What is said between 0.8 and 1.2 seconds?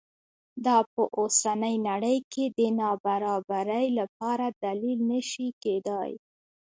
په